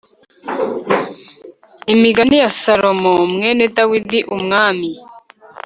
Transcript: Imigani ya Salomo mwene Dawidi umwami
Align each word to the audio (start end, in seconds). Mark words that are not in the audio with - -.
Imigani 1.93 2.35
ya 2.43 2.49
Salomo 2.61 3.13
mwene 3.33 3.63
Dawidi 3.75 4.19
umwami 4.35 4.89